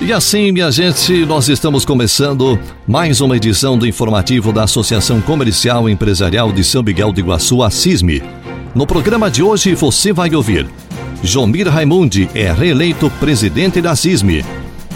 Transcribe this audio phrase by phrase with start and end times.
[0.00, 2.56] E assim, minha gente, nós estamos começando
[2.86, 7.64] mais uma edição do informativo da Associação Comercial e Empresarial de São Miguel do Iguaçu,
[7.64, 8.22] a CISME.
[8.76, 10.68] No programa de hoje você vai ouvir:
[11.20, 14.44] Jomir Raimundi é reeleito presidente da CISME.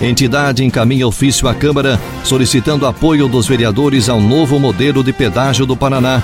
[0.01, 5.77] Entidade encaminha ofício à Câmara solicitando apoio dos vereadores ao novo modelo de pedágio do
[5.77, 6.23] Paraná.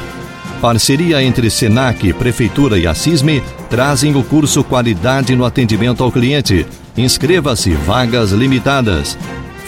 [0.60, 6.66] Parceria entre Senac, Prefeitura e a CISME trazem o curso Qualidade no Atendimento ao Cliente.
[6.96, 9.16] Inscreva-se, vagas limitadas.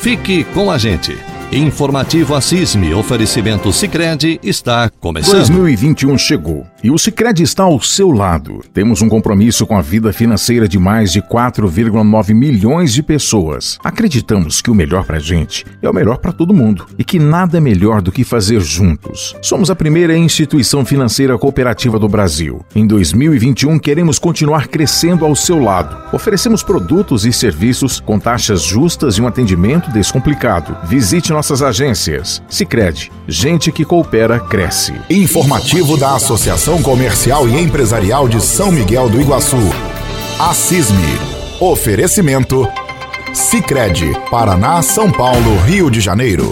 [0.00, 1.16] Fique com a gente.
[1.52, 5.36] Informativo Assisme, oferecimento Sicredi está começando.
[5.36, 8.60] 2021 chegou e o Sicredi está ao seu lado.
[8.72, 13.78] Temos um compromisso com a vida financeira de mais de 4,9 milhões de pessoas.
[13.84, 17.18] Acreditamos que o melhor para a gente é o melhor para todo mundo e que
[17.18, 19.36] nada é melhor do que fazer juntos.
[19.42, 22.64] Somos a primeira instituição financeira cooperativa do Brasil.
[22.74, 25.96] Em 2021 queremos continuar crescendo ao seu lado.
[26.12, 30.76] Oferecemos produtos e serviços com taxas justas e um atendimento descomplicado.
[30.84, 32.42] Visite nossas agências.
[32.48, 34.94] Sicredi, gente que coopera cresce.
[35.10, 39.56] Informativo da Associação Comercial e Empresarial de São Miguel do Iguaçu.
[40.38, 40.52] A.
[41.60, 42.66] Oferecimento
[43.34, 46.48] Sicredi, Paraná, São Paulo, Rio de Janeiro.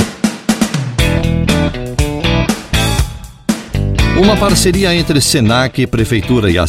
[4.20, 6.66] Uma parceria entre Senac, Prefeitura e a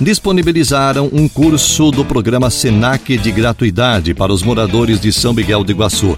[0.00, 5.72] disponibilizaram um curso do programa Senac de gratuidade para os moradores de São Miguel do
[5.72, 6.16] Iguaçu.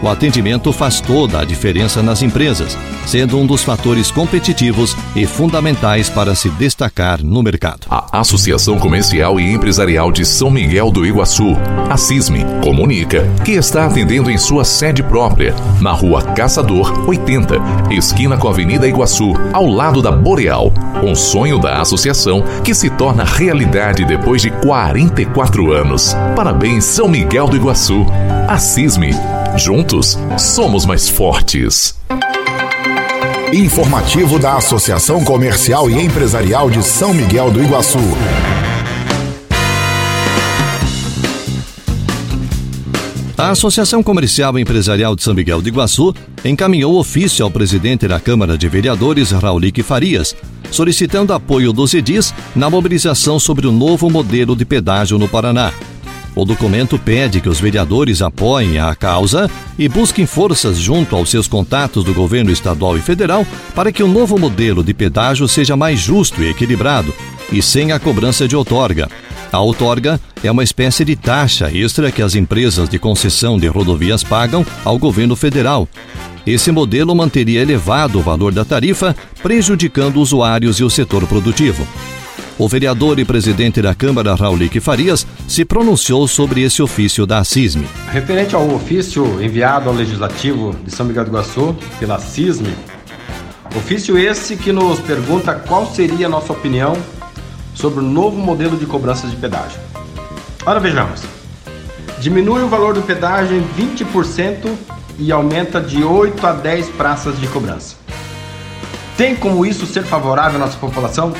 [0.00, 6.08] O atendimento faz toda a diferença nas empresas, sendo um dos fatores competitivos e fundamentais
[6.08, 7.80] para se destacar no mercado.
[7.90, 11.56] A Associação Comercial e Empresarial de São Miguel do Iguaçu,
[11.90, 17.56] a CISME, comunica que está atendendo em sua sede própria, na rua Caçador 80,
[17.90, 20.72] esquina com a Avenida Iguaçu, ao lado da Boreal.
[21.02, 26.14] Um sonho da associação que se torna realidade depois de 44 anos.
[26.36, 28.06] Parabéns, São Miguel do Iguaçu.
[28.48, 29.10] A CISME
[29.58, 31.98] Juntos, somos mais fortes.
[33.52, 37.98] Informativo da Associação Comercial e Empresarial de São Miguel do Iguaçu.
[43.36, 46.14] A Associação Comercial e Empresarial de São Miguel do Iguaçu
[46.44, 50.36] encaminhou ofício ao presidente da Câmara de Vereadores, Raulique Farias,
[50.70, 55.72] solicitando apoio dos edis na mobilização sobre o novo modelo de pedágio no Paraná.
[56.38, 61.48] O documento pede que os vereadores apoiem a causa e busquem forças junto aos seus
[61.48, 63.44] contatos do governo estadual e federal
[63.74, 67.12] para que o novo modelo de pedágio seja mais justo e equilibrado
[67.50, 69.08] e sem a cobrança de outorga.
[69.50, 74.22] A outorga é uma espécie de taxa extra que as empresas de concessão de rodovias
[74.22, 75.88] pagam ao governo federal.
[76.46, 81.84] Esse modelo manteria elevado o valor da tarifa, prejudicando usuários e o setor produtivo.
[82.58, 87.86] O vereador e presidente da Câmara, Raulique Farias, se pronunciou sobre esse ofício da CISME.
[88.10, 92.74] Referente ao ofício enviado ao Legislativo de São Miguel do Iguaçu pela CISME,
[93.76, 96.96] ofício esse que nos pergunta qual seria a nossa opinião
[97.76, 99.78] sobre o novo modelo de cobrança de pedágio.
[100.66, 101.22] Ora, vejamos.
[102.18, 104.68] Diminui o valor do pedágio em 20%
[105.16, 107.94] e aumenta de 8 a 10 praças de cobrança.
[109.16, 111.32] Tem como isso ser favorável à nossa população?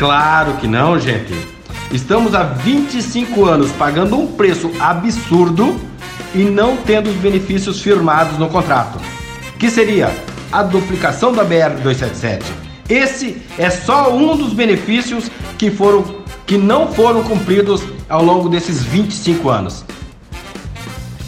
[0.00, 1.34] Claro que não, gente.
[1.92, 5.78] Estamos há 25 anos pagando um preço absurdo
[6.34, 8.98] e não tendo os benefícios firmados no contrato.
[9.58, 10.10] Que seria
[10.50, 12.50] a duplicação da BR 277.
[12.88, 16.02] Esse é só um dos benefícios que foram
[16.46, 19.84] que não foram cumpridos ao longo desses 25 anos.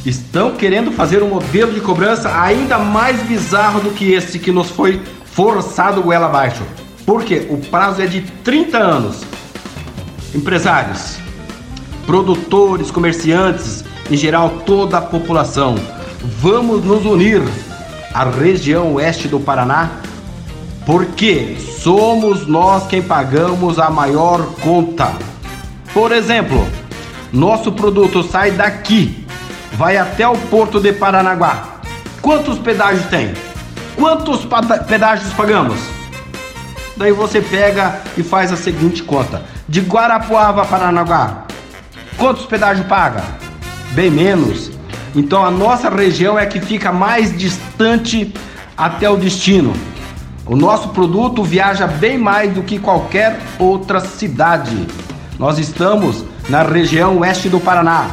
[0.03, 4.71] Estão querendo fazer um modelo de cobrança ainda mais bizarro do que esse que nos
[4.71, 6.63] foi forçado goela abaixo.
[7.05, 9.23] Porque o prazo é de 30 anos.
[10.35, 11.19] Empresários,
[12.07, 15.75] produtores, comerciantes, em geral toda a população,
[16.41, 17.43] vamos nos unir.
[18.15, 19.91] A região oeste do Paraná
[20.85, 25.13] Porque somos nós quem pagamos a maior conta.
[25.95, 26.67] Por exemplo,
[27.33, 29.25] nosso produto sai daqui,
[29.75, 31.81] vai até o porto de Paranaguá.
[32.21, 33.33] Quantos pedágios tem?
[33.97, 34.47] Quantos
[34.87, 35.79] pedágios pagamos?
[37.03, 41.47] Daí você pega e faz a seguinte conta: de Guarapuava a Paranaguá,
[42.17, 43.25] quantos pedágios paga?
[43.91, 44.71] Bem menos.
[45.13, 48.33] Então a nossa região é que fica mais distante
[48.77, 49.73] até o destino.
[50.47, 54.87] O nosso produto viaja bem mais do que qualquer outra cidade.
[55.41, 58.13] Nós estamos na região oeste do Paraná.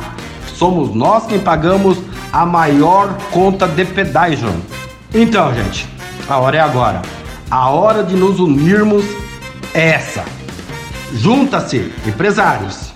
[0.56, 2.00] Somos nós quem pagamos
[2.34, 4.52] a maior conta de pedágio.
[5.14, 5.88] Então, gente,
[6.28, 7.19] a hora é agora.
[7.52, 9.04] A hora de nos unirmos
[9.74, 10.24] é essa.
[11.14, 12.94] Junta-se empresários,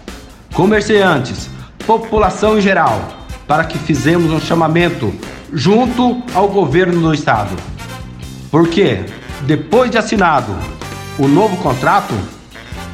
[0.53, 1.50] comerciantes,
[1.88, 3.01] população em geral,
[3.47, 5.11] para que fizemos um chamamento
[5.51, 7.55] junto ao governo do estado.
[8.51, 9.03] Porque
[9.41, 10.55] depois de assinado
[11.17, 12.13] o novo contrato,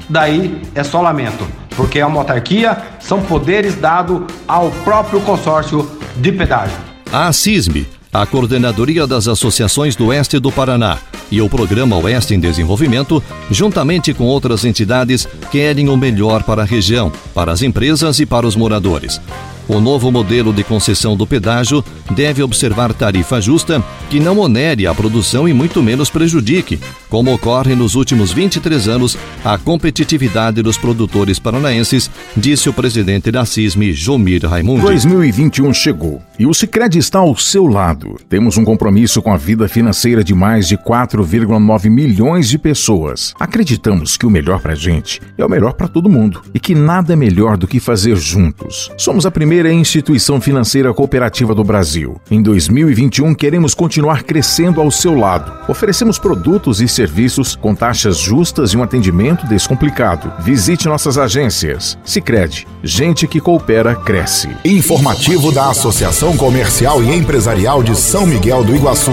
[0.07, 1.45] daí é só lamento,
[1.75, 6.77] porque a autarquia são poderes dados ao próprio consórcio de pedágio.
[7.11, 10.97] A CISME, a Coordenadoria das Associações do Oeste do Paraná,
[11.31, 13.21] e o Programa Oeste em Desenvolvimento,
[13.51, 18.47] juntamente com outras entidades, querem o melhor para a região, para as empresas e para
[18.47, 19.21] os moradores.
[19.67, 24.95] O novo modelo de concessão do pedágio deve observar tarifa justa que não onere a
[24.95, 29.15] produção e muito menos prejudique, como ocorre nos últimos 23 anos,
[29.45, 34.81] a competitividade dos produtores paranaenses, disse o presidente da CISME, Jomir Raimundo.
[34.81, 38.15] 2021 chegou e o Sicredi está ao seu lado.
[38.30, 43.33] Temos um compromisso com a vida financeira de mais de 4,9 milhões de pessoas.
[43.38, 46.74] Acreditamos que o melhor para a gente é o melhor para todo mundo e que
[46.74, 48.89] nada é melhor do que fazer juntos.
[48.97, 52.21] Somos a primeira instituição financeira cooperativa do Brasil.
[52.31, 55.51] Em 2021, queremos continuar crescendo ao seu lado.
[55.68, 60.31] Oferecemos produtos e serviços com taxas justas e um atendimento descomplicado.
[60.39, 61.97] Visite nossas agências.
[62.06, 64.47] Sicredi, gente que coopera cresce.
[64.63, 69.11] Informativo da Associação Comercial e Empresarial de São Miguel do Iguaçu.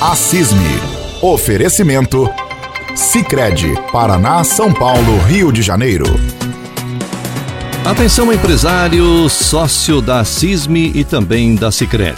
[0.00, 0.80] Assisme.
[1.22, 2.28] Oferecimento
[2.94, 6.06] Sicredi, Paraná, São Paulo, Rio de Janeiro.
[7.84, 12.16] Atenção empresário, sócio da CISME e também da Cicred.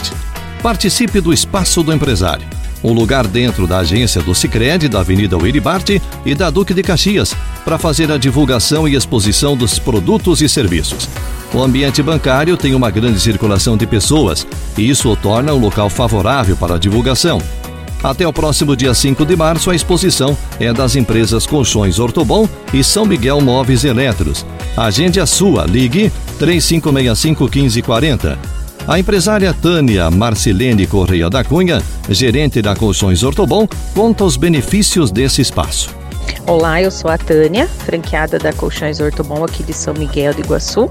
[0.63, 2.47] Participe do Espaço do Empresário,
[2.83, 7.35] um lugar dentro da agência do Cicred, da Avenida Wiribarte e da Duque de Caxias,
[7.63, 11.07] para fazer a divulgação e exposição dos produtos e serviços.
[11.53, 14.45] O ambiente bancário tem uma grande circulação de pessoas
[14.77, 17.41] e isso o torna um local favorável para a divulgação.
[18.01, 22.83] Até o próximo dia 5 de março, a exposição é das empresas Colchões Ortobon e
[22.83, 24.45] São Miguel Móveis Eletros.
[24.77, 28.58] Agende a sua, ligue 3565 1540.
[28.87, 35.41] A empresária Tânia Marcilene Correia da Cunha, gerente da Colchões Ortobon, conta os benefícios desse
[35.41, 35.95] espaço.
[36.47, 40.89] Olá, eu sou a Tânia, franqueada da Colchões Ortobon aqui de São Miguel do Iguaçu,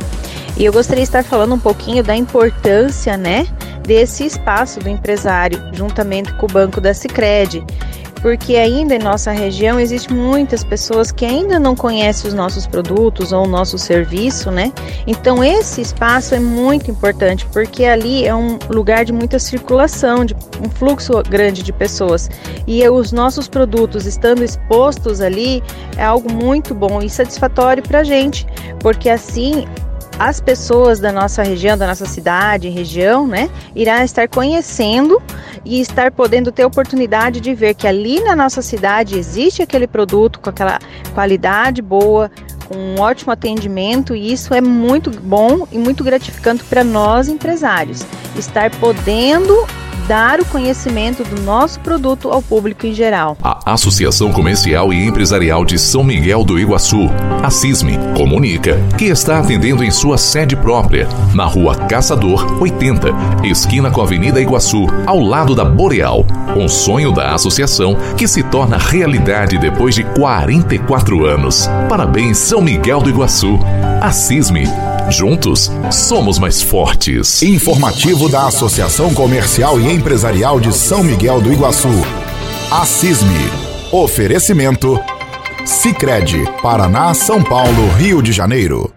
[0.57, 3.47] e eu gostaria de estar falando um pouquinho da importância, né,
[3.83, 7.65] desse espaço do empresário, juntamente com o Banco da Sicredi,
[8.21, 13.33] porque ainda em nossa região existem muitas pessoas que ainda não conhecem os nossos produtos
[13.33, 14.73] ou o nosso serviço, né?
[15.07, 20.35] Então esse espaço é muito importante porque ali é um lugar de muita circulação, de
[20.65, 22.31] um fluxo grande de pessoas
[22.67, 25.63] e os nossos produtos estando expostos ali
[25.97, 28.47] é algo muito bom e satisfatório para gente,
[28.81, 29.67] porque assim
[30.19, 35.23] as pessoas da nossa região, da nossa cidade, região, né, irá estar conhecendo
[35.65, 40.41] e estar podendo ter oportunidade de ver que ali na nossa cidade existe aquele produto
[40.41, 40.79] com aquela
[41.15, 42.31] qualidade boa,
[42.67, 48.05] com um ótimo atendimento e isso é muito bom e muito gratificante para nós empresários.
[48.37, 49.55] Estar podendo
[50.09, 53.37] dar o conhecimento do nosso produto ao público em geral.
[53.43, 57.11] A Associação Comercial e Empresarial de São Miguel do Iguaçu,
[57.43, 63.09] a CISME, comunica que está atendendo em sua sede própria, na rua Caçador 80,
[63.45, 66.25] esquina com a Avenida Iguaçu, ao lado da Boreal.
[66.57, 71.69] Um sonho da associação que se torna realidade depois de 44 anos.
[71.87, 73.59] Parabéns, São Miguel do Iguaçu.
[74.01, 74.67] A CISME
[75.11, 77.43] Juntos, somos mais fortes.
[77.43, 81.89] Informativo da Associação Comercial e Empresarial de São Miguel do Iguaçu.
[82.71, 83.51] Assisme.
[83.91, 85.01] Oferecimento.
[85.65, 88.93] Sicredi, Paraná, São Paulo, Rio de Janeiro.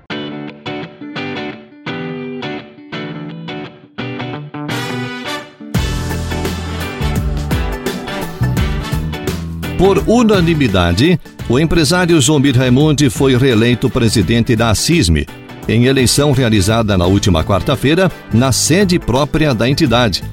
[9.77, 15.25] Por unanimidade, o empresário Jomir Raimundi foi reeleito presidente da CISME,
[15.67, 20.23] em eleição realizada na última quarta-feira na sede própria da entidade.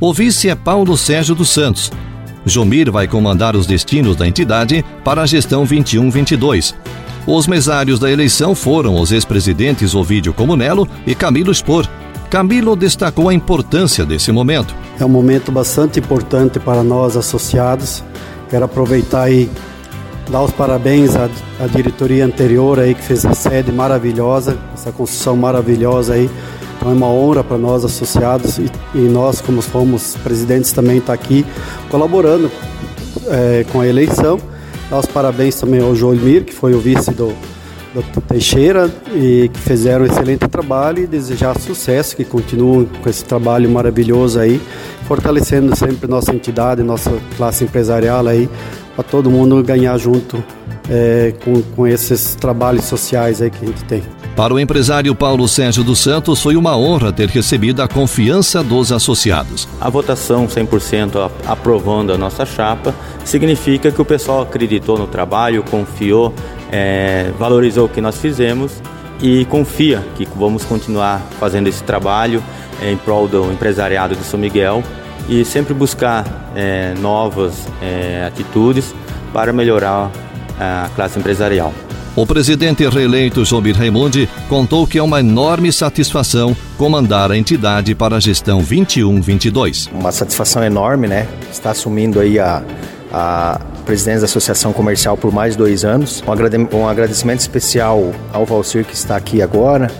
[0.00, 1.90] O vice é Paulo Sérgio dos Santos.
[2.44, 6.74] Jomir vai comandar os destinos da entidade para a gestão 21-22.
[7.26, 11.88] Os mesários da eleição foram os ex-presidentes Ovídio Comunelo e Camilo Spor.
[12.28, 14.74] Camilo destacou a importância desse momento.
[15.00, 18.04] É um momento bastante importante para nós associados.
[18.50, 19.48] Quero aproveitar e
[20.30, 21.28] dar os parabéns à,
[21.60, 26.30] à diretoria anterior aí que fez a sede maravilhosa, essa construção maravilhosa aí.
[26.76, 31.16] Então é uma honra para nós associados e, e, nós, como fomos presidentes, também estar
[31.16, 31.46] tá aqui
[31.90, 32.50] colaborando
[33.28, 34.38] é, com a eleição.
[34.90, 37.32] Dar os parabéns também ao Joelmir, que foi o vice do,
[38.02, 43.24] do Teixeira e que fizeram um excelente trabalho e desejar sucesso, que continuem com esse
[43.24, 44.60] trabalho maravilhoso aí,
[45.06, 48.48] fortalecendo sempre nossa entidade, nossa classe empresarial aí,
[48.94, 50.42] para todo mundo ganhar junto
[50.90, 54.02] é, com, com esses trabalhos sociais aí que a gente tem.
[54.36, 58.90] Para o empresário Paulo Sérgio dos Santos, foi uma honra ter recebido a confiança dos
[58.90, 59.68] associados.
[59.80, 62.92] A votação 100% aprovando a nossa chapa
[63.24, 66.34] significa que o pessoal acreditou no trabalho, confiou,
[66.72, 68.72] é, valorizou o que nós fizemos
[69.22, 72.42] e confia que vamos continuar fazendo esse trabalho
[72.82, 74.82] é, em prol do empresariado de São Miguel
[75.28, 78.92] e sempre buscar é, novas é, atitudes
[79.32, 80.10] para melhorar
[80.58, 81.72] a classe empresarial.
[82.16, 88.14] O presidente reeleito Jobir Raimundi contou que é uma enorme satisfação comandar a entidade para
[88.16, 89.90] a gestão 21-22.
[89.92, 91.26] Uma satisfação enorme, né?
[91.50, 92.62] Está assumindo aí a,
[93.12, 96.22] a presidência da Associação Comercial por mais dois anos.
[96.72, 99.90] Um agradecimento especial ao Valcir que está aqui agora,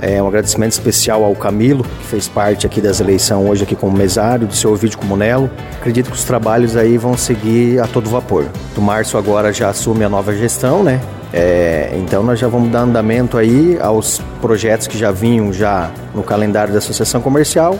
[0.00, 3.96] é, um agradecimento especial ao Camilo, que fez parte aqui das eleições hoje aqui como
[3.96, 5.48] mesário, do seu Ovidio Comunelo.
[5.78, 8.46] Acredito que os trabalhos aí vão seguir a todo vapor.
[8.76, 11.00] O Márcio agora já assume a nova gestão, né?
[11.32, 16.22] É, então nós já vamos dar andamento aí aos projetos que já vinham já no
[16.22, 17.78] calendário da Associação Comercial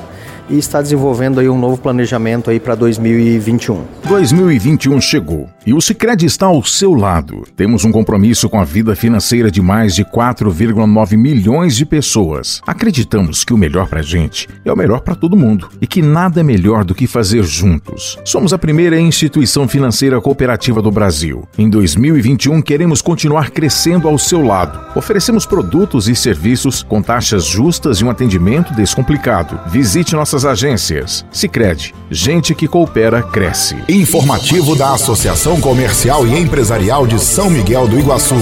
[0.52, 3.84] e está desenvolvendo aí um novo planejamento aí para 2021.
[4.06, 7.44] 2021 chegou e o Sicredi está ao seu lado.
[7.56, 12.60] Temos um compromisso com a vida financeira de mais de 4,9 milhões de pessoas.
[12.66, 16.02] Acreditamos que o melhor para a gente é o melhor para todo mundo e que
[16.02, 18.18] nada é melhor do que fazer juntos.
[18.22, 21.48] Somos a primeira instituição financeira cooperativa do Brasil.
[21.56, 24.78] Em 2021 queremos continuar crescendo ao seu lado.
[24.94, 29.58] Oferecemos produtos e serviços com taxas justas e um atendimento descomplicado.
[29.70, 31.24] Visite nossas nossas agências.
[31.30, 33.76] Sicredi, gente que coopera cresce.
[33.88, 38.34] Informativo da Associação Comercial e Empresarial de São Miguel do Iguaçu.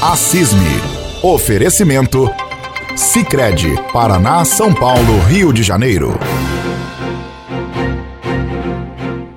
[0.00, 0.80] Assisme.
[1.22, 2.30] Oferecimento
[2.94, 6.18] Sicredi, Paraná, São Paulo, Rio de Janeiro.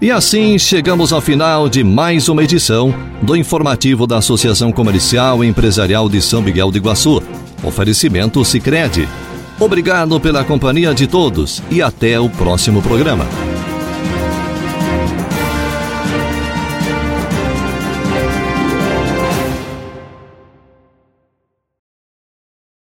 [0.02, 5.48] E assim chegamos ao final de mais uma edição do informativo da Associação Comercial e
[5.48, 7.22] Empresarial de São Miguel do Iguaçu.
[7.64, 9.08] Oferecimento Sicredi
[9.60, 13.26] Obrigado pela companhia de todos e até o próximo programa.